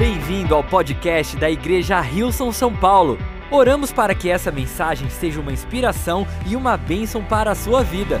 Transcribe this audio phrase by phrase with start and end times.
[0.00, 3.18] Bem-vindo ao podcast da Igreja Rilson São Paulo.
[3.50, 8.18] Oramos para que essa mensagem seja uma inspiração e uma bênção para a sua vida.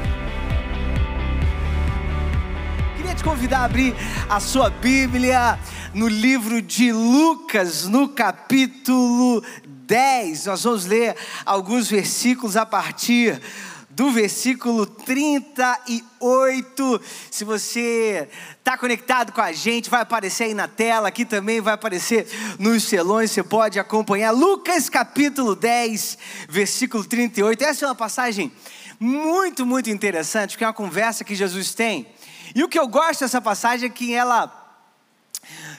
[2.98, 3.94] Queria te convidar a abrir
[4.28, 5.58] a sua Bíblia
[5.94, 9.42] no livro de Lucas, no capítulo
[9.86, 10.44] 10.
[10.44, 11.16] Nós vamos ler
[11.46, 13.40] alguns versículos a partir
[13.90, 17.00] do versículo 38.
[17.30, 18.26] Se você
[18.58, 22.28] está conectado com a gente, vai aparecer aí na tela, aqui também vai aparecer
[22.58, 24.30] nos selões, você pode acompanhar.
[24.30, 26.16] Lucas capítulo 10,
[26.48, 27.64] versículo 38.
[27.64, 28.52] Essa é uma passagem
[28.98, 32.06] muito, muito interessante, porque é uma conversa que Jesus tem.
[32.54, 34.59] E o que eu gosto dessa passagem é que ela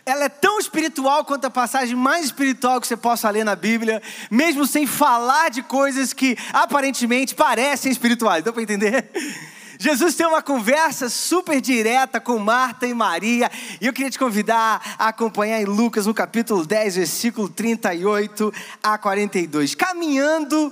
[0.05, 4.02] ela é tão espiritual quanto a passagem mais espiritual que você possa ler na Bíblia,
[4.30, 8.44] mesmo sem falar de coisas que aparentemente parecem espirituais.
[8.44, 9.10] Deu para entender?
[9.82, 13.49] Jesus tem uma conversa super direta com Marta e Maria,
[13.80, 18.96] e eu queria te convidar a acompanhar em Lucas, no capítulo 10, versículo 38 a
[18.99, 19.74] 42.
[19.74, 20.71] Caminhando,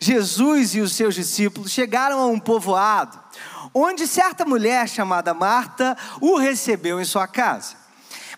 [0.00, 3.16] Jesus e os seus discípulos chegaram a um povoado,
[3.72, 7.87] onde certa mulher chamada Marta o recebeu em sua casa.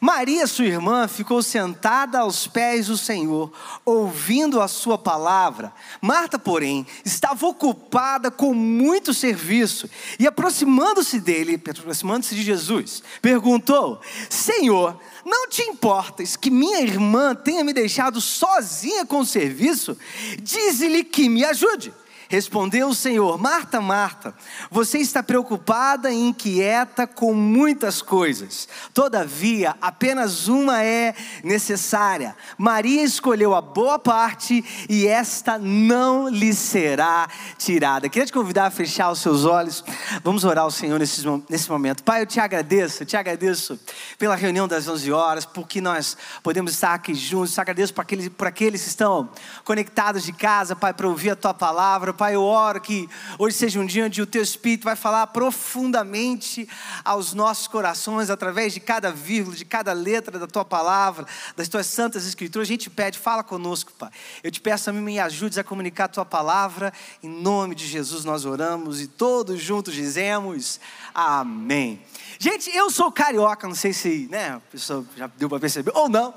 [0.01, 3.53] Maria, sua irmã, ficou sentada aos pés do Senhor,
[3.85, 5.71] ouvindo a sua palavra.
[6.01, 14.99] Marta, porém, estava ocupada com muito serviço e, aproximando-se dele, aproximando-se de Jesus, perguntou: Senhor,
[15.23, 19.99] não te importas que minha irmã tenha me deixado sozinha com o serviço?
[20.43, 21.93] Dize-lhe que me ajude.
[22.31, 24.33] Respondeu o Senhor: Marta, Marta,
[24.71, 28.69] você está preocupada e inquieta com muitas coisas.
[28.95, 32.37] Todavia, apenas uma é necessária.
[32.57, 38.09] Maria escolheu a boa parte e esta não lhe será tirada.
[38.09, 39.83] Queria te convidar a fechar os seus olhos.
[40.23, 42.05] Vamos orar ao Senhor nesse, nesse momento.
[42.05, 43.77] Pai, eu te agradeço, eu te agradeço
[44.21, 47.55] pela reunião das 11 horas, porque nós podemos estar aqui juntos.
[47.55, 49.29] Te agradeço por aqueles, por aqueles que estão
[49.65, 53.09] conectados de casa, Pai, para ouvir a tua palavra Pai, eu oro que
[53.39, 56.69] hoje seja um dia onde o Teu Espírito vai falar profundamente
[57.03, 61.25] aos nossos corações, através de cada vírgula, de cada letra da Tua palavra,
[61.57, 62.69] das Tuas santas Escrituras.
[62.69, 64.11] A gente pede, fala conosco, Pai.
[64.45, 66.93] Eu te peço a mim, me ajudes a comunicar a Tua palavra.
[67.23, 70.79] Em nome de Jesus nós oramos e todos juntos dizemos
[71.15, 72.03] Amém.
[72.39, 76.09] Gente, eu sou carioca, não sei se, né, a pessoa já deu para perceber ou
[76.09, 76.35] não,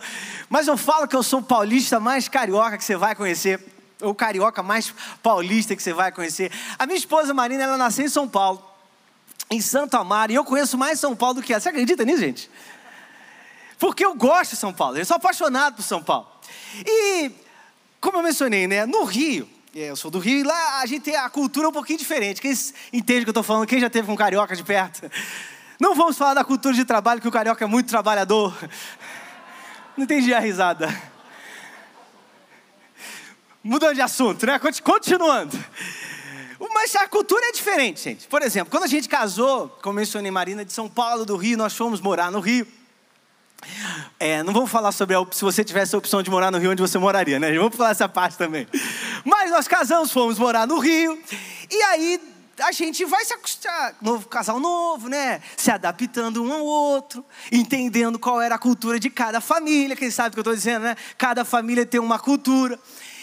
[0.50, 3.73] mas eu falo que eu sou paulista mais carioca que você vai conhecer
[4.04, 6.52] o carioca mais paulista que você vai conhecer.
[6.78, 8.64] A minha esposa Marina, ela nasceu em São Paulo,
[9.50, 11.60] em Santo Amaro, e eu conheço mais São Paulo do que ela.
[11.60, 12.50] Você acredita nisso, gente?
[13.80, 16.28] Porque eu gosto de São Paulo, eu sou apaixonado por São Paulo.
[16.86, 17.32] E,
[18.00, 21.02] como eu mencionei, né, no Rio, é, eu sou do Rio, e lá a gente
[21.02, 22.40] tem a cultura um pouquinho diferente.
[22.40, 22.54] Quem
[22.94, 23.66] entende o que eu estou falando?
[23.66, 25.10] Quem já teve um carioca de perto?
[25.80, 28.56] Não vamos falar da cultura de trabalho, que o carioca é muito trabalhador.
[29.98, 31.13] Não entendi a risada.
[33.64, 34.60] Mudando de assunto, né?
[34.60, 35.58] Continuando.
[36.74, 38.28] Mas a cultura é diferente, gente.
[38.28, 41.76] Por exemplo, quando a gente casou, como mencionei Marina, de São Paulo, do Rio, nós
[41.76, 42.68] fomos morar no Rio.
[44.20, 46.72] É, não vamos falar sobre a, se você tivesse a opção de morar no Rio,
[46.72, 47.58] onde você moraria, né?
[47.58, 48.68] Vamos falar essa parte também.
[49.24, 51.18] Mas nós casamos, fomos morar no Rio.
[51.72, 52.22] E aí
[52.60, 55.42] a gente vai se acostumar, novo casal novo, né?
[55.56, 59.96] Se adaptando um ao outro, entendendo qual era a cultura de cada família.
[59.96, 60.98] Quem sabe o que eu estou dizendo, né?
[61.18, 62.78] Cada família tem uma cultura.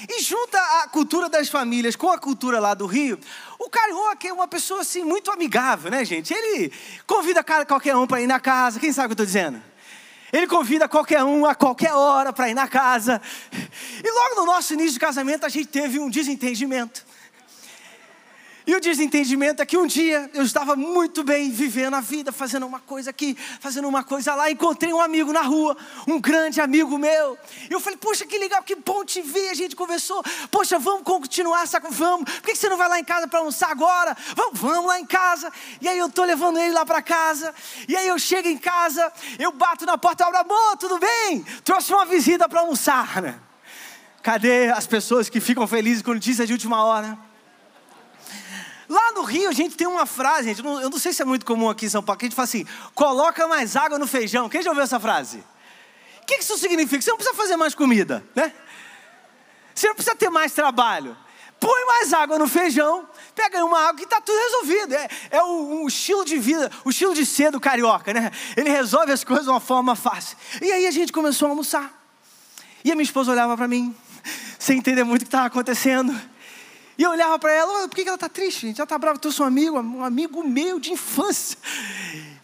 [0.09, 3.19] E junta a cultura das famílias com a cultura lá do Rio,
[3.59, 6.33] o carioca é uma pessoa assim muito amigável, né, gente?
[6.33, 6.73] Ele
[7.07, 9.63] convida qualquer um para ir na casa, quem sabe o que eu estou dizendo?
[10.33, 13.21] Ele convida qualquer um a qualquer hora para ir na casa.
[13.53, 17.05] E logo no nosso início de casamento a gente teve um desentendimento.
[18.67, 22.67] E o desentendimento é que um dia eu estava muito bem vivendo a vida, fazendo
[22.67, 24.51] uma coisa aqui, fazendo uma coisa lá.
[24.51, 25.77] Encontrei um amigo na rua,
[26.07, 27.39] um grande amigo meu.
[27.69, 29.49] E eu falei, poxa, que legal, que bom te ver.
[29.49, 31.81] A gente conversou, poxa, vamos continuar essa.
[31.81, 34.17] Vamos, por que você não vai lá em casa para almoçar agora?
[34.37, 35.51] Vamos, vamos lá em casa.
[35.81, 37.55] E aí eu estou levando ele lá para casa.
[37.89, 41.45] E aí eu chego em casa, eu bato na porta, abro, amor, tudo bem?
[41.65, 43.23] Trouxe uma visita para almoçar.
[43.23, 43.39] Né?
[44.23, 47.30] Cadê as pessoas que ficam felizes com notícias de última hora?
[48.91, 51.47] Lá no Rio a gente tem uma frase, gente, eu não, sei se é muito
[51.47, 54.49] comum aqui em São Paulo, que a gente fala assim: coloca mais água no feijão.
[54.49, 55.45] Quem já ouviu essa frase?
[56.21, 57.01] O que isso significa?
[57.01, 58.53] Você não precisa fazer mais comida, né?
[59.73, 61.17] Você não precisa ter mais trabalho.
[61.61, 64.95] Põe mais água no feijão, pega uma água que está tudo resolvido.
[64.95, 68.33] É, é o, o, estilo de vida, o estilo de ser do carioca, né?
[68.57, 70.37] Ele resolve as coisas de uma forma fácil.
[70.61, 71.93] E aí a gente começou a almoçar.
[72.85, 73.95] E a minha esposa olhava para mim,
[74.59, 76.13] sem entender muito o que estava acontecendo.
[77.01, 78.79] E eu olhava para ela, por que ela está triste, gente?
[78.79, 81.57] Ela está brava, eu sou um amigo, um amigo meu de infância.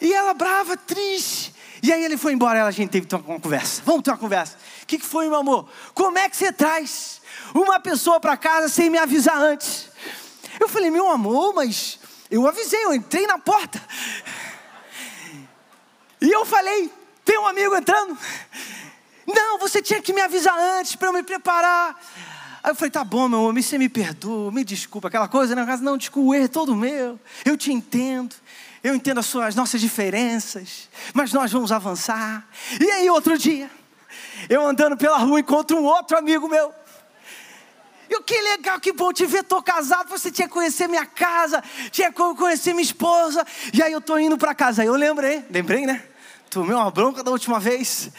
[0.00, 1.54] E ela brava, triste.
[1.82, 3.82] E aí ele foi embora, a gente teve uma conversa.
[3.84, 4.56] Vamos ter uma conversa.
[4.82, 5.68] O que, que foi, meu amor?
[5.92, 7.20] Como é que você traz
[7.52, 9.90] uma pessoa para casa sem me avisar antes?
[10.58, 11.98] Eu falei, meu amor, mas
[12.30, 13.78] eu avisei, eu entrei na porta.
[16.18, 16.90] E eu falei,
[17.26, 18.16] tem um amigo entrando.
[19.26, 21.94] Não, você tinha que me avisar antes para eu me preparar.
[22.66, 25.64] Aí eu falei, tá bom, meu amor, você me perdoa, me desculpa, aquela coisa, né?
[25.80, 27.16] Não, desculpa, o erro é todo meu.
[27.44, 28.34] Eu te entendo.
[28.82, 32.44] Eu entendo as, suas, as nossas diferenças, mas nós vamos avançar.
[32.80, 33.70] E aí, outro dia,
[34.48, 36.74] eu andando pela rua, encontro um outro amigo meu.
[38.10, 41.62] E que legal, que bom te ver, estou casado, você tinha que conhecer minha casa,
[41.92, 43.46] tinha que conhecer minha esposa.
[43.72, 44.82] E aí eu estou indo para casa.
[44.82, 46.02] Aí eu lembrei, lembrei, né?
[46.50, 48.10] Tomei uma bronca da última vez.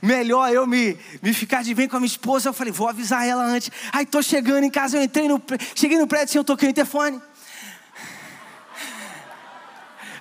[0.00, 2.48] Melhor eu me, me ficar de bem com a minha esposa.
[2.48, 3.70] Eu falei, vou avisar ela antes.
[3.92, 5.40] Aí estou chegando em casa, eu entrei no.
[5.74, 7.20] Cheguei no prédio assim, eu toquei o interfone.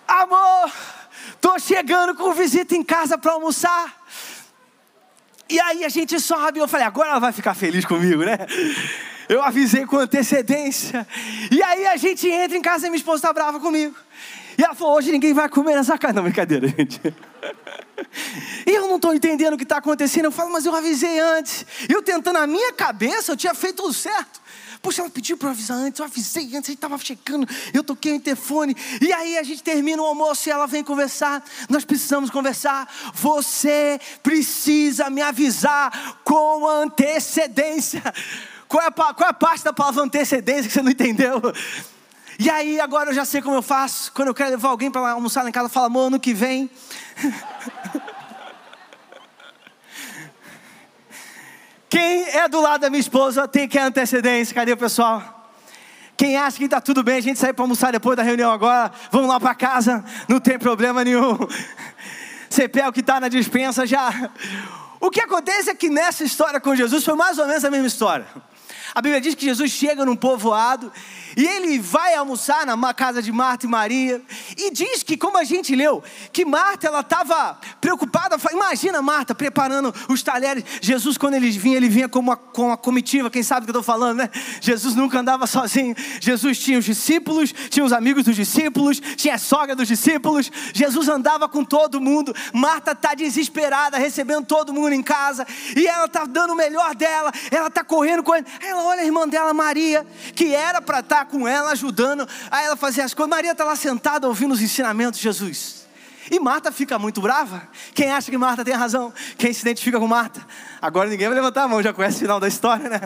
[0.07, 0.71] Amor,
[1.39, 4.01] tô chegando com visita em casa para almoçar.
[5.49, 8.37] E aí a gente sobe, eu falei, agora ela vai ficar feliz comigo, né?
[9.29, 11.07] Eu avisei com antecedência.
[11.49, 13.95] E aí a gente entra em casa e minha esposa está brava comigo.
[14.57, 16.15] E ela falou: hoje ninguém vai comer nessa casa.
[16.15, 16.99] Não, brincadeira, gente.
[18.65, 20.25] Eu não estou entendendo o que está acontecendo.
[20.25, 21.65] Eu falo, mas eu avisei antes.
[21.89, 24.41] Eu tentando na minha cabeça, eu tinha feito tudo certo.
[24.81, 28.13] Puxa, ela pediu para avisar antes, eu avisei antes, a gente estava checando, eu toquei
[28.13, 31.43] o interfone, e aí a gente termina o almoço e ela vem conversar.
[31.69, 32.91] Nós precisamos conversar.
[33.13, 38.01] Você precisa me avisar com antecedência.
[38.67, 41.39] Qual é, a, qual é a parte da palavra antecedência que você não entendeu?
[42.43, 44.11] E aí, agora eu já sei como eu faço.
[44.13, 46.71] Quando eu quero levar alguém para almoçar em casa, fala, amor, ano que vem.
[51.87, 54.55] Quem é do lado da minha esposa tem que ter antecedência.
[54.55, 55.53] Cadê o pessoal?
[56.17, 58.91] Quem acha que está tudo bem, a gente sai para almoçar depois da reunião agora,
[59.11, 61.37] vamos lá para casa, não tem problema nenhum.
[62.49, 64.31] Você pega o que está na dispensa já.
[64.99, 67.85] O que acontece é que nessa história com Jesus foi mais ou menos a mesma
[67.85, 68.25] história.
[68.93, 70.91] A Bíblia diz que Jesus chega num povoado
[71.37, 74.21] e ele vai almoçar na casa de Marta e Maria.
[74.57, 76.03] E diz que, como a gente leu,
[76.33, 78.37] que Marta ela estava preocupada.
[78.51, 80.63] Imagina Marta preparando os talheres.
[80.81, 83.29] Jesus, quando ele vinha, ele vinha com uma, com uma comitiva.
[83.29, 84.29] Quem sabe o que eu estou falando, né?
[84.59, 85.95] Jesus nunca andava sozinho.
[86.19, 90.51] Jesus tinha os discípulos, tinha os amigos dos discípulos, tinha a sogra dos discípulos.
[90.73, 92.35] Jesus andava com todo mundo.
[92.53, 95.47] Marta está desesperada, recebendo todo mundo em casa.
[95.75, 97.31] E ela está dando o melhor dela.
[97.49, 98.45] Ela está correndo com ele.
[98.81, 100.05] Ela olha a irmã dela, Maria,
[100.35, 103.29] que era para estar com ela, ajudando a ela fazer as coisas.
[103.29, 105.87] Maria está lá sentada ouvindo os ensinamentos de Jesus.
[106.31, 107.67] E Marta fica muito brava.
[107.93, 109.13] Quem acha que Marta tem razão?
[109.37, 110.45] Quem se identifica com Marta?
[110.81, 113.01] Agora ninguém vai levantar a mão, já conhece o final da história, né?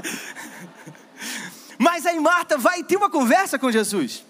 [1.78, 4.24] Mas aí Marta vai ter uma conversa com Jesus.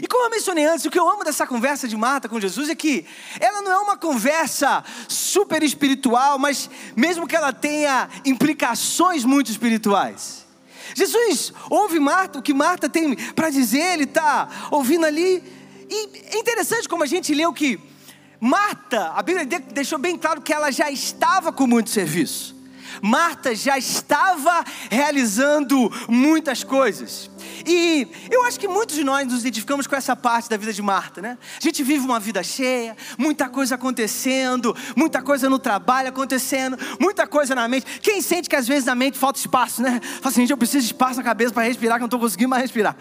[0.00, 2.68] E como eu mencionei antes, o que eu amo dessa conversa de Marta com Jesus
[2.68, 3.06] é que
[3.40, 10.44] ela não é uma conversa super espiritual, mas mesmo que ela tenha implicações muito espirituais.
[10.94, 15.42] Jesus ouve Marta, o que Marta tem para dizer, ele está ouvindo ali.
[15.88, 17.80] E é interessante como a gente leu que
[18.38, 22.54] Marta, a Bíblia deixou bem claro que ela já estava com muito serviço.
[23.02, 27.30] Marta já estava realizando muitas coisas.
[27.66, 30.82] E eu acho que muitos de nós nos identificamos com essa parte da vida de
[30.82, 31.38] Marta, né?
[31.58, 37.26] A gente vive uma vida cheia, muita coisa acontecendo, muita coisa no trabalho acontecendo, muita
[37.26, 38.00] coisa na mente.
[38.00, 40.00] Quem sente que às vezes na mente falta espaço, né?
[40.02, 42.20] Fala assim, gente, eu preciso de espaço na cabeça para respirar, que eu não estou
[42.20, 42.96] conseguindo mais respirar.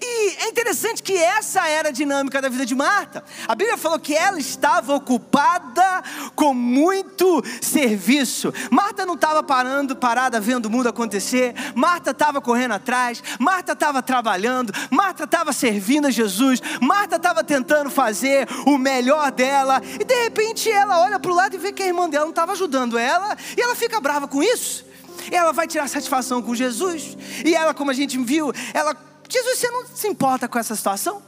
[0.00, 3.24] E é interessante que essa era a dinâmica da vida de Marta.
[3.46, 6.02] A Bíblia falou que ela estava ocupada
[6.34, 8.52] com muito serviço.
[8.70, 11.54] Marta não estava parando, parada vendo o mundo acontecer.
[11.74, 13.22] Marta estava correndo atrás.
[13.38, 19.80] Marta estava trabalhando, Marta estava servindo a Jesus, Marta estava tentando fazer o melhor dela,
[20.00, 22.30] e de repente ela olha para o lado e vê que a irmã dela não
[22.30, 24.84] estava ajudando ela, e ela fica brava com isso.
[25.30, 28.96] Ela vai tirar satisfação com Jesus, e ela, como a gente viu, ela,
[29.28, 31.22] Jesus, você não se importa com essa situação?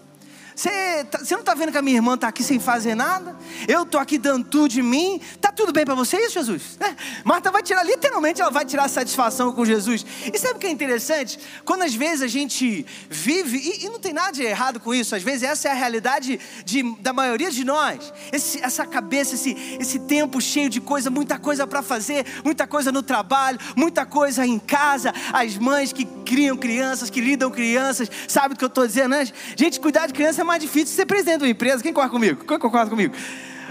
[0.58, 3.36] Você, tá, você não está vendo que a minha irmã está aqui sem fazer nada?
[3.68, 5.20] Eu estou aqui dando tudo de mim.
[5.30, 6.76] Está tudo bem para você isso, Jesus?
[6.80, 6.96] É.
[7.24, 10.04] Marta vai tirar, literalmente, ela vai tirar satisfação com Jesus.
[10.34, 11.38] E sabe o que é interessante?
[11.64, 15.14] Quando às vezes a gente vive, e, e não tem nada de errado com isso,
[15.14, 18.12] às vezes essa é a realidade de, da maioria de nós.
[18.32, 22.90] Esse, essa cabeça, esse, esse tempo cheio de coisa, muita coisa para fazer, muita coisa
[22.90, 25.14] no trabalho, muita coisa em casa.
[25.32, 29.24] As mães que criam crianças, que lidam crianças, sabe o que eu estou dizendo, né?
[29.54, 31.82] Gente, cuidar de criança é mais difícil ser presidente de uma empresa.
[31.82, 32.44] Quem concorda comigo?
[32.44, 33.14] Quem concorda comigo?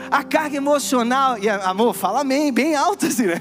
[0.10, 3.40] A carga emocional, e amor, fala amém, bem alto assim, né?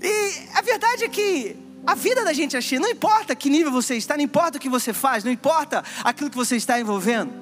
[0.00, 3.72] E a verdade é que a vida da gente é cheia, não importa que nível
[3.72, 7.32] você está, não importa o que você faz, não importa aquilo que você está envolvendo.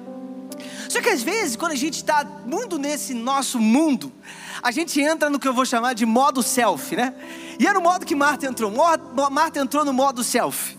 [0.89, 4.11] Só que às vezes, quando a gente está muito nesse nosso mundo,
[4.63, 7.13] a gente entra no que eu vou chamar de modo selfie, né?
[7.59, 8.71] E era o modo que Marta entrou.
[9.31, 10.77] Marta entrou no modo selfie.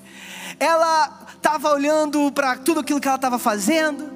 [0.58, 4.12] Ela estava olhando para tudo aquilo que ela estava fazendo,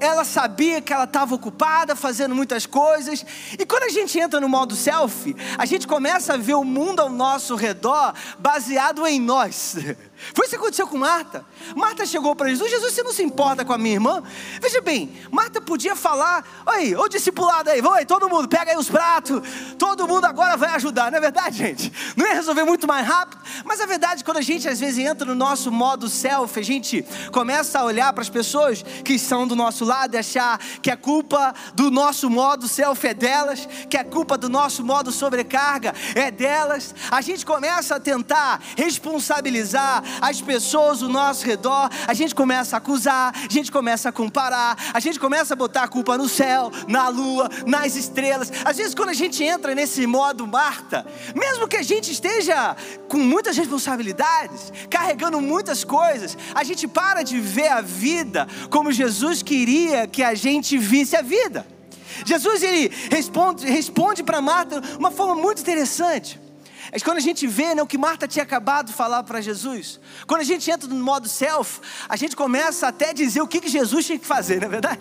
[0.00, 3.24] ela sabia que ela estava ocupada, fazendo muitas coisas.
[3.58, 7.00] E quando a gente entra no modo selfie, a gente começa a ver o mundo
[7.00, 9.76] ao nosso redor baseado em nós.
[10.34, 11.44] Foi isso que aconteceu com Marta.
[11.74, 14.22] Marta chegou para Jesus: Jesus, você não se importa com a minha irmã?
[14.60, 18.88] Veja bem, Marta podia falar: Oi, ô discipulado aí, vai, todo mundo, pega aí os
[18.88, 19.42] pratos,
[19.78, 21.92] todo mundo agora vai ajudar, não é verdade, gente?
[22.16, 25.26] Não ia resolver muito mais rápido, mas a verdade, quando a gente às vezes entra
[25.26, 29.56] no nosso modo self, a gente começa a olhar para as pessoas que estão do
[29.56, 34.04] nosso lado e achar que a culpa do nosso modo self é delas, que a
[34.04, 36.94] culpa do nosso modo sobrecarga é delas.
[37.10, 42.78] A gente começa a tentar responsabilizar as pessoas ao nosso redor, a gente começa a
[42.78, 46.70] acusar, a gente começa a comparar, a gente começa a botar a culpa no céu,
[46.88, 48.52] na lua, nas estrelas.
[48.64, 52.76] Às vezes, quando a gente entra nesse modo Marta, mesmo que a gente esteja
[53.08, 59.42] com muitas responsabilidades, carregando muitas coisas, a gente para de ver a vida como Jesus
[59.42, 61.66] queria que a gente visse a vida.
[62.24, 66.40] Jesus ele responde, responde para Marta de uma forma muito interessante.
[66.92, 70.00] É quando a gente vê né, o que Marta tinha acabado de falar para Jesus,
[70.26, 73.60] quando a gente entra no modo self, a gente começa até a dizer o que,
[73.60, 75.00] que Jesus tinha que fazer, não é verdade?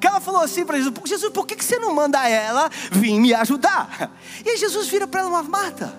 [0.00, 3.20] Que ela falou assim para Jesus: Jesus, por que, que você não manda ela vir
[3.20, 4.10] me ajudar?
[4.44, 5.94] E aí Jesus vira para ela: Marta,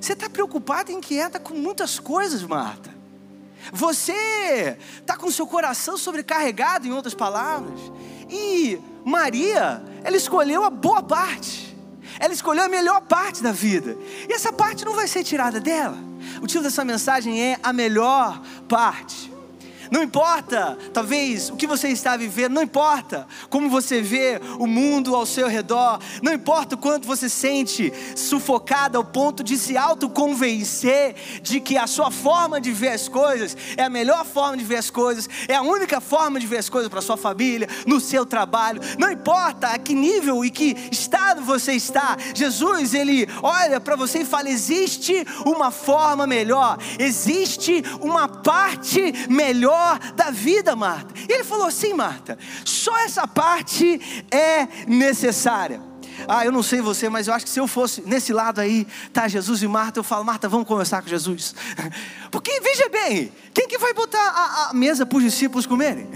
[0.00, 3.00] você está preocupada e inquieta com muitas coisas, Marta.
[3.72, 7.78] Você está com seu coração sobrecarregado, em outras palavras.
[8.30, 11.69] E Maria, ela escolheu a boa parte.
[12.20, 13.96] Ela escolheu a melhor parte da vida.
[14.28, 15.96] E essa parte não vai ser tirada dela.
[16.42, 19.29] O título dessa mensagem é A Melhor Parte.
[19.90, 25.16] Não importa, talvez, o que você está vivendo, não importa como você vê o mundo
[25.16, 31.16] ao seu redor, não importa o quanto você sente sufocado ao ponto de se autoconvencer
[31.42, 34.76] de que a sua forma de ver as coisas é a melhor forma de ver
[34.76, 38.24] as coisas, é a única forma de ver as coisas para sua família, no seu
[38.24, 43.96] trabalho, não importa a que nível e que estado você está, Jesus, ele olha para
[43.96, 51.14] você e fala: existe uma forma melhor, existe uma parte melhor melhor da vida, Marta.
[51.28, 55.89] E ele falou assim, Marta, só essa parte é necessária.
[56.28, 58.86] Ah, eu não sei você, mas eu acho que se eu fosse nesse lado aí,
[59.12, 61.54] tá Jesus e Marta, eu falo, Marta, vamos conversar com Jesus.
[62.30, 66.08] Porque veja bem, quem que vai botar a, a mesa para os discípulos comerem?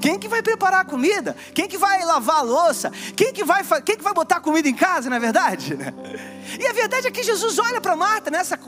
[0.00, 1.36] Quem que vai preparar a comida?
[1.54, 2.90] Quem que vai lavar a louça?
[3.16, 5.76] Quem que vai, quem que vai botar comida em casa, não é verdade?
[6.58, 8.58] E a verdade é que Jesus olha para Marta nessa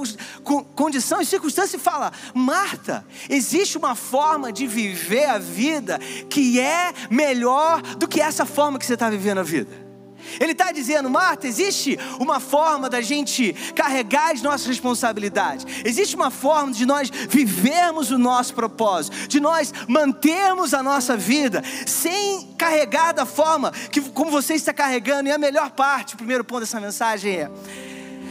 [0.75, 6.93] condição e circunstância e fala: Marta, existe uma forma de viver a vida que é
[7.11, 9.90] melhor do que essa forma que você está vivendo a vida.
[10.39, 16.31] Ele está dizendo, Marta, existe uma forma da gente carregar as nossas responsabilidades, existe uma
[16.31, 23.13] forma de nós vivermos o nosso propósito, de nós mantermos a nossa vida sem carregar
[23.13, 25.29] da forma que, como você está carregando.
[25.29, 27.51] E a melhor parte, o primeiro ponto dessa mensagem é: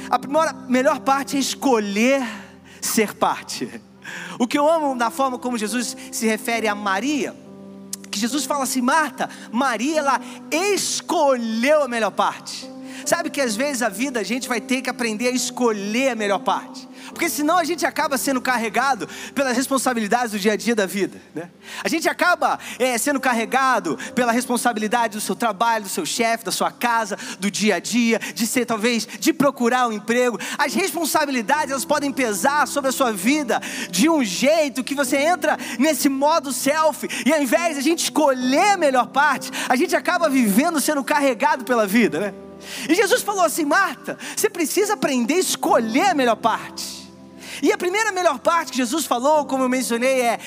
[0.10, 2.22] a primeira, melhor parte é escolher
[2.81, 3.81] ser parte.
[4.39, 7.36] O que eu amo na forma como Jesus se refere a Maria
[8.10, 12.78] que Jesus fala assim: Marta, Maria, ela escolheu a melhor parte.
[13.06, 16.15] Sabe que às vezes a vida a gente vai ter que aprender a escolher a
[16.15, 16.89] melhor parte.
[17.10, 21.20] Porque senão a gente acaba sendo carregado pelas responsabilidades do dia a dia da vida.
[21.34, 21.50] Né?
[21.84, 26.51] A gente acaba é, sendo carregado pela responsabilidade do seu trabalho, do seu chefe, da
[26.51, 30.39] sua casa, do dia a dia, de ser talvez, de procurar um emprego.
[30.58, 35.58] As responsabilidades elas podem pesar sobre a sua vida de um jeito que você entra
[35.77, 39.96] nesse modo self e ao invés de a gente escolher a melhor parte, a gente
[39.96, 42.49] acaba vivendo sendo carregado pela vida, né?
[42.88, 47.00] E Jesus falou assim: Marta, você precisa aprender a escolher a melhor parte.
[47.62, 50.39] E a primeira melhor parte que Jesus falou, como eu mencionei, é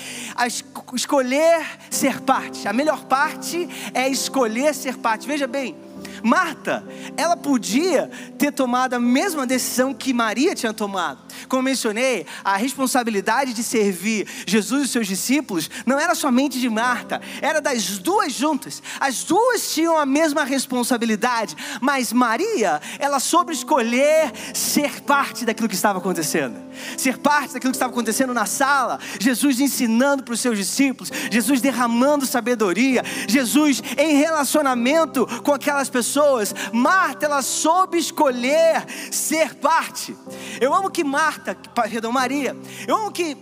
[0.95, 2.67] escolher ser parte.
[2.67, 5.27] A melhor parte é escolher ser parte.
[5.27, 5.77] Veja bem,
[6.23, 6.85] Marta,
[7.17, 11.21] ela podia ter tomado a mesma decisão que Maria tinha tomado.
[11.49, 17.21] Como mencionei, a responsabilidade de servir Jesus e seus discípulos não era somente de Marta,
[17.41, 18.83] era das duas juntas.
[19.01, 25.75] As duas tinham a mesma responsabilidade, mas Maria, ela soube escolher ser parte daquilo que
[25.75, 26.61] estava acontecendo.
[26.97, 31.61] Ser parte daquilo que estava acontecendo na sala, Jesus ensinando para os seus discípulos, Jesus
[31.61, 36.55] derramando sabedoria, Jesus em relacionamento com aquelas pessoas.
[36.73, 40.17] Marta, ela soube escolher ser parte.
[40.61, 42.57] Eu amo que Marta Marta, perdão, Maria.
[42.87, 43.37] Eu amo que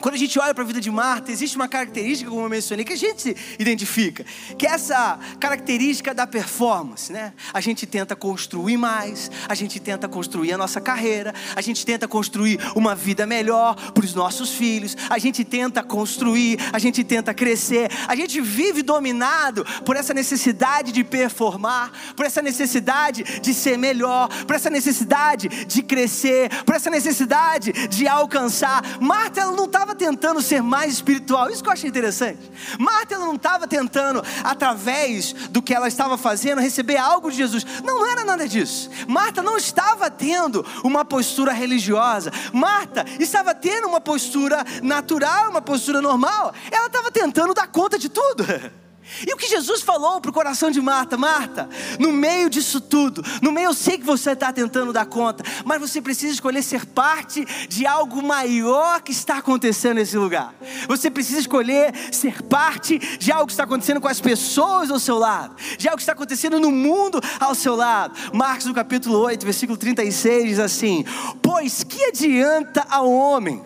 [0.00, 2.84] quando a gente olha para a vida de Marta, existe uma característica, como eu mencionei,
[2.84, 4.24] que a gente identifica,
[4.58, 7.32] que é essa característica da performance, né?
[7.52, 12.06] A gente tenta construir mais, a gente tenta construir a nossa carreira, a gente tenta
[12.06, 17.32] construir uma vida melhor para os nossos filhos, a gente tenta construir, a gente tenta
[17.32, 23.78] crescer, a gente vive dominado por essa necessidade de performar, por essa necessidade de ser
[23.78, 28.82] melhor, por essa necessidade de crescer, por essa necessidade de alcançar.
[29.00, 31.48] Marta, ela não estava estava tentando ser mais espiritual.
[31.48, 32.50] Isso que eu achei interessante.
[32.78, 37.64] Marta não estava tentando, através do que ela estava fazendo, receber algo de Jesus.
[37.84, 38.90] Não, não era nada disso.
[39.06, 42.32] Marta não estava tendo uma postura religiosa.
[42.52, 46.52] Marta estava tendo uma postura natural, uma postura normal.
[46.70, 48.44] Ela estava tentando dar conta de tudo.
[49.26, 53.22] E o que Jesus falou para o coração de Marta: Marta, no meio disso tudo,
[53.40, 56.84] no meio eu sei que você está tentando dar conta, mas você precisa escolher ser
[56.84, 60.54] parte de algo maior que está acontecendo nesse lugar.
[60.88, 65.18] Você precisa escolher ser parte de algo que está acontecendo com as pessoas ao seu
[65.18, 68.14] lado, de algo que está acontecendo no mundo ao seu lado.
[68.32, 71.04] Marcos, no capítulo 8, versículo 36, diz assim:
[71.40, 73.64] Pois que adianta ao homem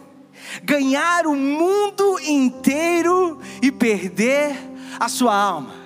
[0.62, 5.80] ganhar o mundo inteiro e perder a sua alma.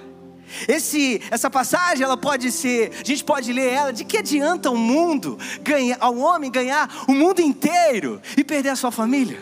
[0.68, 4.76] Esse, essa passagem, ela pode ser, a gente pode ler ela, de que adianta o
[4.76, 9.38] mundo ganhar, ao homem ganhar o mundo inteiro e perder a sua família?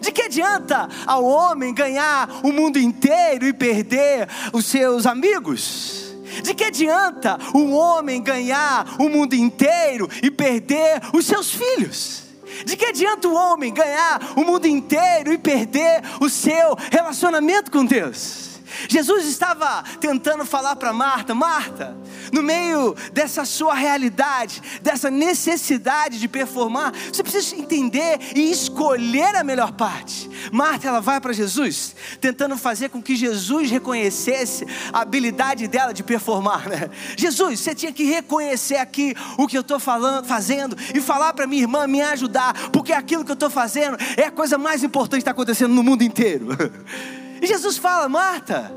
[0.00, 6.14] De que adianta ao homem ganhar o mundo inteiro e perder os seus amigos?
[6.42, 12.24] De que adianta o homem ganhar o mundo inteiro e perder os seus filhos?
[12.64, 17.84] De que adianta o homem ganhar o mundo inteiro e perder o seu relacionamento com
[17.84, 18.47] Deus?
[18.88, 21.96] Jesus estava tentando falar para Marta: Marta,
[22.32, 29.42] no meio dessa sua realidade, dessa necessidade de performar, você precisa entender e escolher a
[29.44, 30.28] melhor parte.
[30.52, 36.02] Marta, ela vai para Jesus, tentando fazer com que Jesus reconhecesse a habilidade dela de
[36.02, 36.68] performar.
[36.68, 36.90] Né?
[37.16, 41.62] Jesus, você tinha que reconhecer aqui o que eu estou fazendo e falar para minha
[41.62, 45.22] irmã me ajudar, porque aquilo que eu estou fazendo é a coisa mais importante que
[45.22, 46.48] está acontecendo no mundo inteiro.
[47.40, 48.76] E Jesus fala: Marta,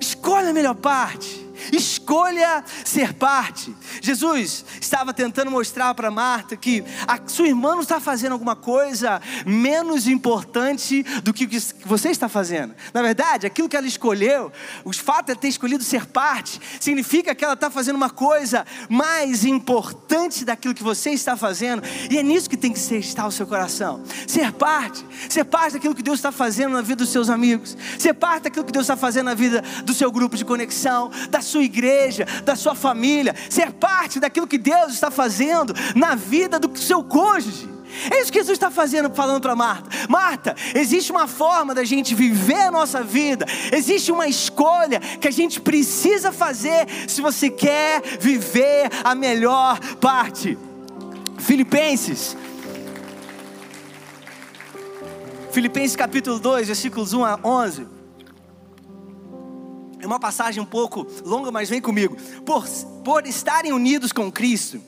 [0.00, 1.35] escolhe a melhor parte.
[1.72, 3.74] Escolha ser parte.
[4.00, 9.20] Jesus estava tentando mostrar para Marta que a sua irmã não está fazendo alguma coisa
[9.44, 12.74] menos importante do que o que você está fazendo.
[12.92, 14.52] Na verdade, aquilo que ela escolheu,
[14.84, 19.44] o fato de ter escolhido ser parte, significa que ela está fazendo uma coisa mais
[19.44, 21.82] importante daquilo que você está fazendo.
[22.10, 24.02] E é nisso que tem que estar o seu coração.
[24.26, 28.14] Ser parte, ser parte daquilo que Deus está fazendo na vida dos seus amigos, ser
[28.14, 31.55] parte daquilo que Deus está fazendo na vida do seu grupo de conexão, da sua
[31.62, 37.02] igreja, da sua família, ser parte daquilo que Deus está fazendo na vida do seu
[37.02, 37.76] cônjuge.
[38.10, 39.88] É isso que Jesus está fazendo, falando para Marta.
[40.08, 45.30] Marta, existe uma forma da gente viver a nossa vida, existe uma escolha que a
[45.30, 50.58] gente precisa fazer se você quer viver a melhor parte.
[51.38, 52.36] Filipenses.
[55.50, 57.95] Filipenses capítulo 2, versículos 1 a 11.
[60.06, 62.16] É uma passagem um pouco longa, mas vem comigo.
[62.44, 62.64] Por,
[63.04, 64.80] por estarem unidos com Cristo,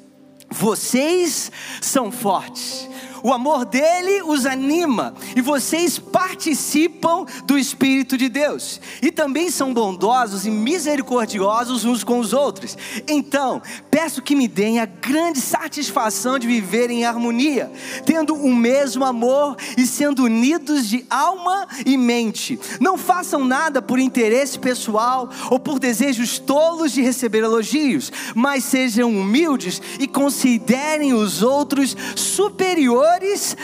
[0.48, 1.50] vocês
[1.82, 2.88] são fortes
[3.22, 9.72] o amor dele os anima e vocês participam do Espírito de Deus e também são
[9.72, 12.76] bondosos e misericordiosos uns com os outros.
[13.08, 17.70] Então, peço que me deem a grande satisfação de viver em harmonia,
[18.04, 22.58] tendo o mesmo amor e sendo unidos de alma e mente.
[22.80, 29.10] Não façam nada por interesse pessoal ou por desejos tolos de receber elogios, mas sejam
[29.10, 33.07] humildes e considerem os outros superiores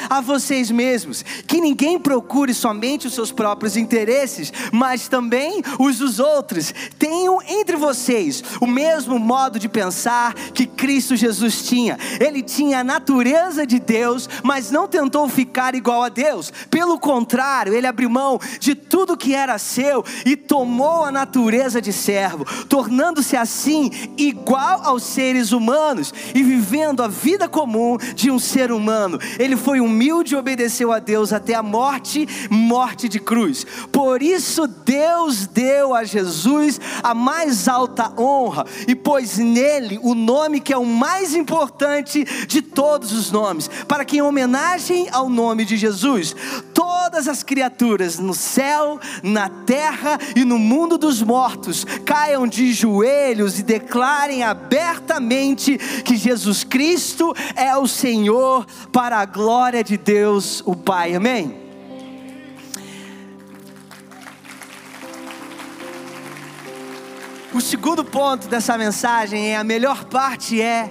[0.08, 6.18] a vocês mesmos, que ninguém procure somente os seus próprios interesses, mas também os dos
[6.18, 6.72] outros.
[6.98, 11.98] Tenham entre vocês o mesmo modo de pensar que Cristo Jesus tinha.
[12.20, 16.52] Ele tinha a natureza de Deus, mas não tentou ficar igual a Deus.
[16.70, 21.92] Pelo contrário, ele abriu mão de tudo que era seu e tomou a natureza de
[21.92, 28.72] servo, tornando-se assim igual aos seres humanos e vivendo a vida comum de um ser
[28.72, 29.18] humano.
[29.38, 33.66] Ele foi humilde e obedeceu a Deus até a morte morte de cruz.
[33.90, 40.60] Por isso, Deus deu a Jesus a mais alta honra e pôs nele o nome
[40.60, 45.64] que é o mais importante de todos os nomes, para que, em homenagem ao nome
[45.64, 46.34] de Jesus,
[46.72, 53.58] todas as criaturas no céu, na terra e no mundo dos mortos caiam de joelhos
[53.58, 60.62] e declarem abertamente que Jesus Cristo é o Senhor para a a glória de Deus,
[60.66, 61.14] o Pai.
[61.14, 61.56] Amém?
[67.54, 70.90] O segundo ponto dessa mensagem é a melhor parte é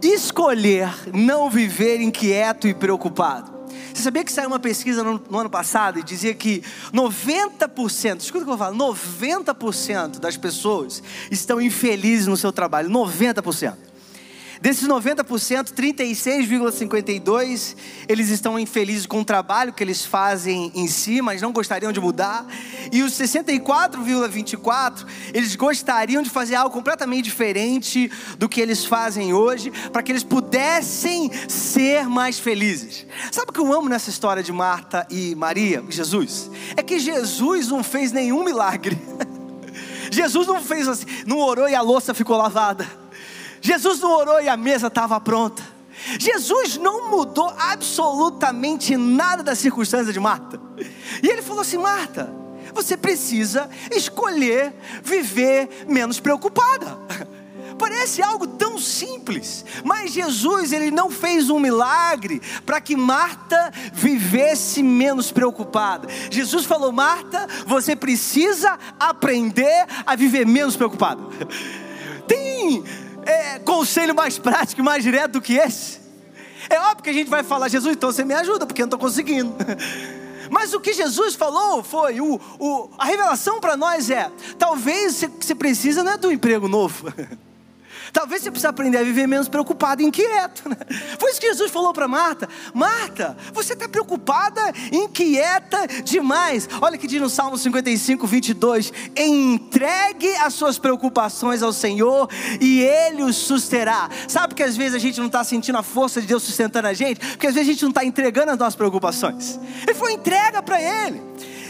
[0.00, 3.54] escolher não viver inquieto e preocupado.
[3.92, 6.62] Você sabia que saiu uma pesquisa no, no ano passado e dizia que
[6.94, 13.85] 90%, escuta o que eu falo, 90% das pessoas estão infelizes no seu trabalho, 90%.
[14.60, 17.76] Desses 90%, 36,52%
[18.08, 22.00] eles estão infelizes com o trabalho que eles fazem em si, mas não gostariam de
[22.00, 22.46] mudar.
[22.92, 29.72] E os 64,24% eles gostariam de fazer algo completamente diferente do que eles fazem hoje,
[29.92, 33.06] para que eles pudessem ser mais felizes.
[33.30, 36.50] Sabe o que eu amo nessa história de Marta e Maria, Jesus?
[36.76, 38.98] É que Jesus não fez nenhum milagre.
[40.10, 43.05] Jesus não fez assim, não orou e a louça ficou lavada.
[43.66, 45.60] Jesus não orou e a mesa estava pronta.
[46.20, 50.60] Jesus não mudou absolutamente nada da circunstância de Marta.
[51.20, 52.32] E ele falou assim: Marta,
[52.72, 56.96] você precisa escolher viver menos preocupada.
[57.76, 64.82] Parece algo tão simples, mas Jesus ele não fez um milagre para que Marta vivesse
[64.82, 66.06] menos preocupada.
[66.30, 71.20] Jesus falou: Marta, você precisa aprender a viver menos preocupada.
[72.28, 72.84] Tem
[73.26, 76.00] é, conselho mais prático, mais direto do que esse?
[76.68, 78.96] É óbvio que a gente vai falar, Jesus, então você me ajuda, porque eu não
[78.96, 79.54] estou conseguindo.
[80.50, 85.54] Mas o que Jesus falou foi: o, o a revelação para nós é: talvez você
[85.54, 87.12] precisa não é do emprego novo.
[88.16, 90.70] Talvez você precise aprender a viver menos preocupado e inquieto.
[90.70, 90.76] Né?
[91.18, 96.66] Foi isso que Jesus falou para Marta: Marta, você está preocupada, inquieta demais.
[96.80, 102.26] Olha que diz no Salmo 55, 22: Entregue as suas preocupações ao Senhor
[102.58, 104.08] e Ele os susterá.
[104.26, 106.94] Sabe que às vezes a gente não está sentindo a força de Deus sustentando a
[106.94, 107.20] gente?
[107.20, 109.60] Porque às vezes a gente não está entregando as nossas preocupações.
[109.82, 111.20] Ele foi entrega para Ele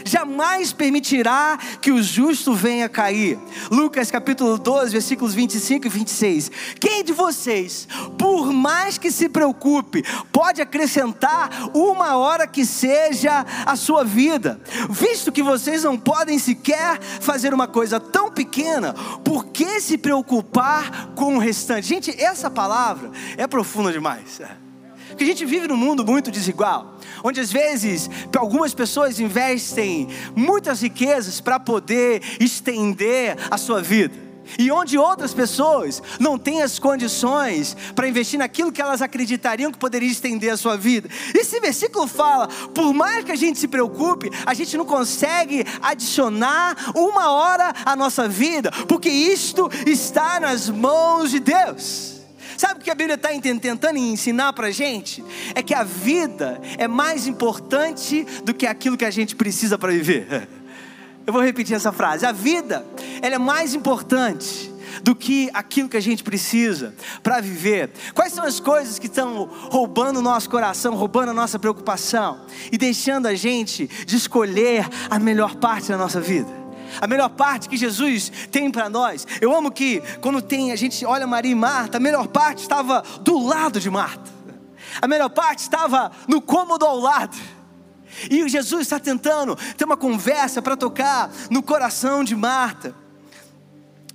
[0.07, 3.37] jamais permitirá que o justo venha cair.
[3.69, 6.51] Lucas capítulo 12, versículos 25 e 26.
[6.79, 13.75] Quem de vocês, por mais que se preocupe, pode acrescentar uma hora que seja a
[13.75, 14.59] sua vida?
[14.89, 18.93] Visto que vocês não podem sequer fazer uma coisa tão pequena,
[19.23, 21.87] por que se preocupar com o restante?
[21.87, 24.41] Gente, essa palavra é profunda demais.
[25.09, 30.81] Porque a gente vive num mundo muito desigual, onde às vezes algumas pessoas investem muitas
[30.81, 34.27] riquezas para poder estender a sua vida.
[34.57, 39.77] E onde outras pessoas não têm as condições para investir naquilo que elas acreditariam que
[39.77, 41.09] poderia estender a sua vida.
[41.33, 46.91] Esse versículo fala: por mais que a gente se preocupe, a gente não consegue adicionar
[46.95, 52.16] uma hora à nossa vida, porque isto está nas mãos de Deus.
[52.57, 55.23] Sabe o que a Bíblia está tentando ensinar para a gente?
[55.53, 59.91] É que a vida é mais importante do que aquilo que a gente precisa para
[59.91, 60.49] viver.
[61.25, 62.25] Eu vou repetir essa frase.
[62.25, 62.85] A vida,
[63.21, 67.91] ela é mais importante do que aquilo que a gente precisa para viver.
[68.15, 72.77] Quais são as coisas que estão roubando o nosso coração, roubando a nossa preocupação e
[72.77, 76.66] deixando a gente de escolher a melhor parte da nossa vida?
[76.99, 79.25] A melhor parte que Jesus tem para nós.
[79.41, 83.03] Eu amo que quando tem a gente olha Maria e Marta, a melhor parte estava
[83.21, 84.31] do lado de Marta.
[85.01, 87.37] A melhor parte estava no cômodo ao lado.
[88.29, 92.95] E Jesus está tentando ter uma conversa para tocar no coração de Marta.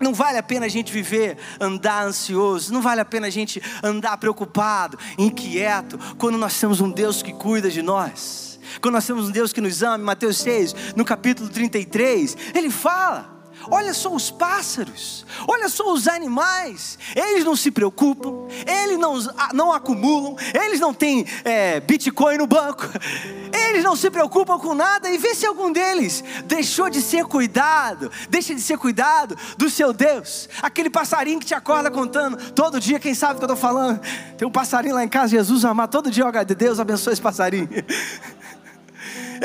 [0.01, 3.63] Não vale a pena a gente viver, andar ansioso, não vale a pena a gente
[3.85, 8.52] andar preocupado, inquieto, quando nós temos um Deus que cuida de nós.
[8.81, 12.71] Quando nós temos um Deus que nos ama, em Mateus 6, no capítulo 33, ele
[12.71, 13.33] fala:
[13.71, 19.15] Olha só os pássaros, olha só os animais, eles não se preocupam, eles não,
[19.55, 22.85] não acumulam, eles não têm é, Bitcoin no banco,
[23.69, 28.11] eles não se preocupam com nada e vê se algum deles deixou de ser cuidado,
[28.29, 32.99] deixa de ser cuidado do seu Deus, aquele passarinho que te acorda contando todo dia,
[32.99, 34.01] quem sabe o que eu estou falando?
[34.37, 37.69] Tem um passarinho lá em casa, Jesus amar, todo dia, ó, Deus abençoe esse passarinho.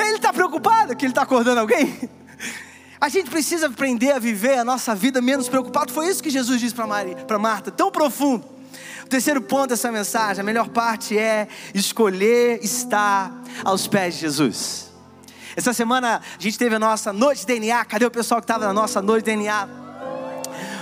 [0.06, 2.10] Ele está preocupado que ele está acordando alguém?
[3.00, 5.94] A gente precisa aprender a viver a nossa vida menos preocupado.
[5.94, 8.44] Foi isso que Jesus disse para Marta, tão profundo.
[9.04, 13.32] O terceiro ponto dessa mensagem, a melhor parte é escolher estar
[13.64, 14.92] aos pés de Jesus.
[15.56, 17.86] Essa semana a gente teve a nossa noite de DNA.
[17.86, 19.87] Cadê o pessoal que estava na nossa noite de DNA?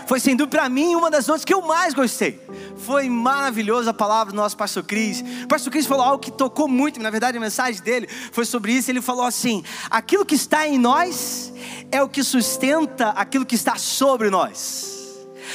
[0.07, 2.39] Foi sem dúvida para mim uma das noites que eu mais gostei.
[2.77, 5.23] Foi maravilhosa a palavra do nosso pastor Cris.
[5.43, 8.71] O pastor Cris falou algo que tocou muito, na verdade a mensagem dele foi sobre
[8.73, 8.91] isso.
[8.91, 11.51] Ele falou assim: aquilo que está em nós
[11.91, 14.94] é o que sustenta aquilo que está sobre nós.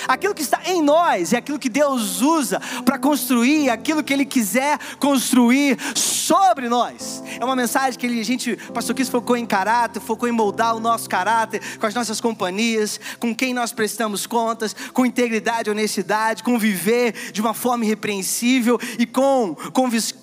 [0.06, 4.24] Aquilo que está em nós é aquilo que Deus usa para construir aquilo que Ele
[4.24, 7.22] quiser construir sobre nós.
[7.38, 10.80] É uma mensagem que a gente, pastor Cris focou em caráter, focou em moldar o
[10.80, 16.58] nosso caráter com as nossas companhias, com quem nós prestamos contas, com integridade, honestidade, com
[16.58, 19.56] viver de uma forma irrepreensível e com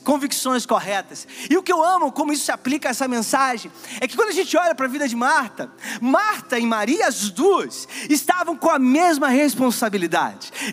[0.04, 1.28] convicções corretas.
[1.50, 4.30] E o que eu amo, como isso se aplica a essa mensagem, é que quando
[4.30, 8.70] a gente olha para a vida de Marta, Marta e Maria, as duas, estavam com
[8.70, 9.57] a mesma responsabilidade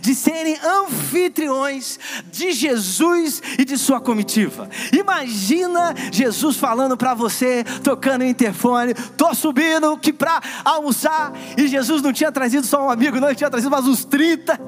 [0.01, 1.99] de serem anfitriões
[2.31, 4.69] de Jesus e de sua comitiva.
[4.93, 12.03] Imagina Jesus falando para você, tocando o interfone, tô subindo que para almoçar, e Jesus
[12.03, 14.61] não tinha trazido só um amigo, não, ele tinha trazido mais uns 30.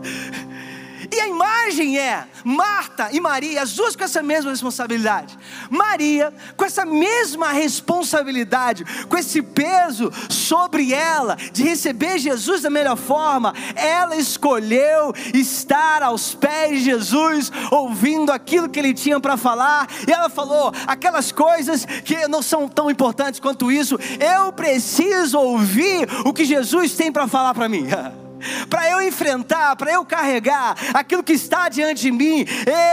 [1.17, 5.35] E a imagem é Marta e Maria, as duas com essa mesma responsabilidade.
[5.71, 12.99] Maria, com essa mesma responsabilidade, com esse peso sobre ela, de receber Jesus da melhor
[12.99, 19.89] forma, ela escolheu estar aos pés de Jesus, ouvindo aquilo que ele tinha para falar,
[20.07, 26.07] e ela falou: aquelas coisas que não são tão importantes quanto isso, eu preciso ouvir
[26.27, 27.87] o que Jesus tem para falar para mim.
[28.69, 32.45] para eu enfrentar, para eu carregar aquilo que está diante de mim,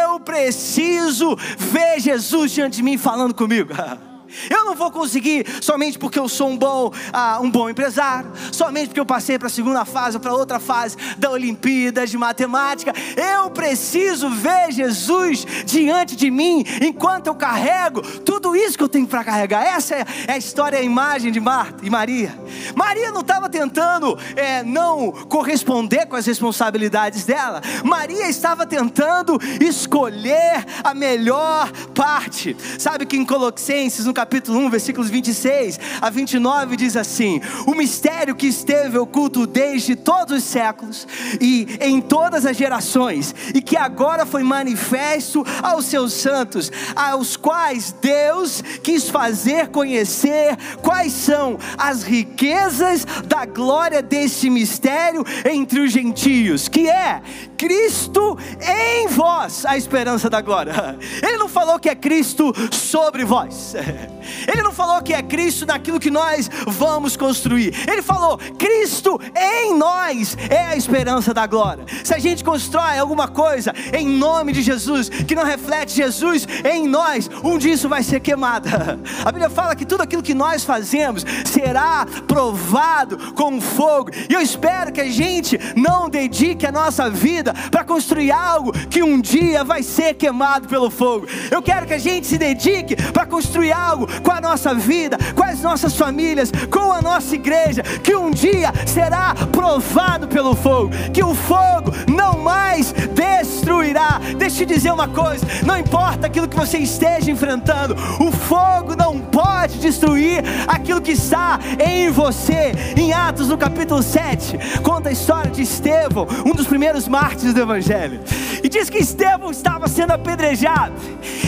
[0.04, 3.74] eu preciso ver Jesus diante de mim falando comigo.
[4.50, 8.88] Eu não vou conseguir somente porque eu sou um bom, uh, um bom empresário, somente
[8.88, 12.94] porque eu passei para a segunda fase ou para outra fase da Olimpíada de Matemática.
[13.16, 19.08] Eu preciso ver Jesus diante de mim enquanto eu carrego tudo isso que eu tenho
[19.08, 19.64] para carregar.
[19.64, 22.38] Essa é, é a história, a imagem de Marta e Maria.
[22.76, 30.66] Maria não estava tentando é, não corresponder com as responsabilidades dela, Maria estava tentando escolher
[30.84, 32.56] a melhor parte.
[32.78, 38.36] Sabe que em Colossenses, no capítulo 1, versículos 26 a 29, diz assim: O mistério
[38.36, 41.08] que esteve oculto desde todos os séculos
[41.40, 47.96] e em todas as gerações, e que agora foi manifesto aos seus santos, aos quais
[48.02, 56.68] Deus quis fazer conhecer quais são as riquezas da glória deste mistério entre os gentios,
[56.68, 57.22] que é
[57.58, 60.74] Cristo em vós, a esperança da glória.
[61.24, 63.74] Ele não falou que é Cristo sobre vós.
[64.48, 67.74] Ele não falou que é Cristo naquilo que nós vamos construir.
[67.90, 71.86] Ele falou: Cristo em nós é a esperança da glória.
[72.04, 76.88] Se a gente constrói alguma coisa em nome de Jesus, que não reflete Jesus em
[76.88, 78.70] nós, um dia isso vai ser queimado.
[79.24, 84.12] A Bíblia fala que tudo aquilo que nós fazemos será provado com fogo.
[84.30, 89.04] E eu espero que a gente não dedique a nossa vida para construir algo que
[89.04, 91.28] um dia vai ser queimado pelo fogo.
[91.52, 95.44] Eu quero que a gente se dedique para construir algo com a nossa vida, com
[95.44, 101.24] as nossas famílias, com a nossa igreja, que um dia será provado pelo fogo, que
[101.24, 104.20] o fogo não mais destruirá.
[104.38, 108.96] Deixa eu te dizer uma coisa: não importa aquilo que você esteja enfrentando, o fogo
[108.96, 112.74] não pode destruir aquilo que está em você.
[112.96, 117.62] Em Atos, no capítulo 7, conta a história de Estevão, um dos primeiros mártires do
[117.62, 118.22] Evangelho,
[118.64, 120.94] e diz que Estevão estava sendo apedrejado,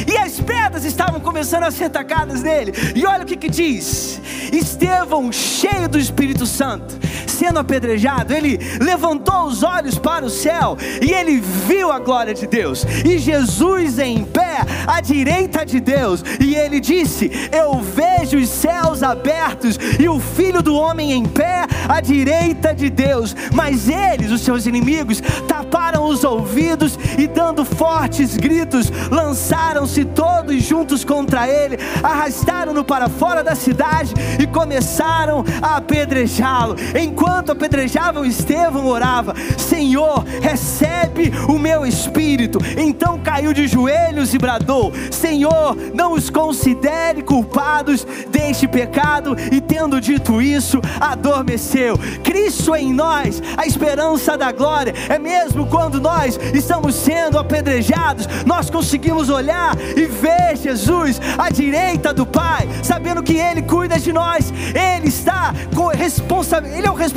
[0.07, 1.89] e as pedras estavam começando a ser
[2.35, 2.73] tacadas nele.
[2.95, 4.19] E olha o que, que diz:
[4.51, 6.95] Estevão, cheio do Espírito Santo,
[7.35, 12.47] sendo apedrejado, ele levantou os olhos para o céu e ele viu a glória de
[12.47, 18.49] Deus, e Jesus em pé à direita de Deus, e ele disse: Eu vejo os
[18.49, 24.31] céus abertos e o filho do homem em pé à direita de Deus, mas eles,
[24.31, 31.77] os seus inimigos, taparam os ouvidos e dando fortes gritos, lançaram-se todos juntos contra ele,
[32.01, 36.75] arrastaram-no para fora da cidade e começaram a apedrejá-lo.
[36.97, 37.24] Enquanto
[37.55, 42.59] apedrejavam, Estevão orava: Senhor, recebe o meu espírito.
[42.77, 49.35] Então caiu de joelhos e bradou: Senhor, não os considere culpados deste pecado.
[49.51, 51.97] E tendo dito isso, adormeceu.
[52.23, 58.69] Cristo em nós, a esperança da glória, é mesmo quando nós estamos sendo apedrejados, nós
[58.69, 64.53] conseguimos olhar e ver Jesus à direita do Pai, sabendo que Ele cuida de nós,
[64.73, 67.14] Ele está com responsável, Ele é o responsável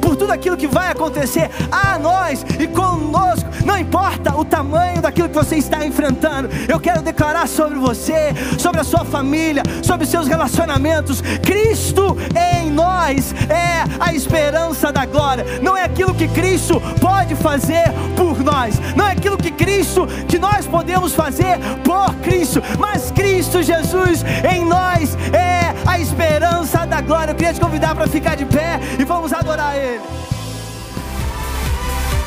[0.00, 5.28] por tudo aquilo que vai acontecer a nós e conosco, não importa o tamanho daquilo
[5.28, 10.26] que você está enfrentando, eu quero declarar sobre você, sobre a sua família, sobre seus
[10.26, 17.34] relacionamentos, Cristo em nós é a esperança da glória, não é aquilo que Cristo pode
[17.34, 23.10] fazer por nós, não é aquilo que Cristo, que nós podemos fazer por Cristo, mas
[23.10, 27.32] Cristo Jesus em nós é a esperança da glória.
[27.32, 30.37] Eu queria te convidar para ficar de pé e vamos adorar Ele.